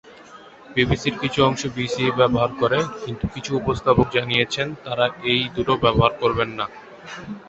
বিবিসির 0.69 1.15
কিছু 1.21 1.39
অংশ 1.43 1.61
বিসিই/সিই 1.67 2.17
ব্যবহার 2.19 2.51
করে, 2.61 2.79
কিন্তু 3.03 3.25
কিছু 3.33 3.51
উপস্থাপক 3.55 4.07
জানিয়েছেন 4.13 4.67
তারা 4.85 5.05
এই 5.31 5.41
দুটো 5.55 5.73
ব্যবহার 5.83 6.13
করবেন 6.21 6.49
না। 6.59 6.65